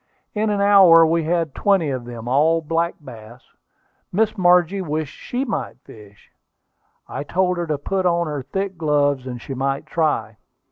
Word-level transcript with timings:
In 0.33 0.49
an 0.49 0.61
hour 0.61 1.05
we 1.05 1.25
had 1.25 1.53
twenty 1.53 1.91
of 1.91 2.05
them, 2.05 2.27
all 2.27 2.59
black 2.59 2.95
bass. 2.99 3.41
Miss 4.11 4.35
Margie 4.35 4.81
wished 4.81 5.15
she 5.15 5.45
might 5.45 5.79
fish; 5.83 6.31
I 7.07 7.23
told 7.23 7.57
her 7.57 7.67
to 7.67 7.77
put 7.77 8.07
on 8.07 8.25
her 8.25 8.41
thick 8.41 8.79
gloves 8.79 9.27
and 9.27 9.39
she 9.39 9.53
might 9.53 9.85
try. 9.85 10.37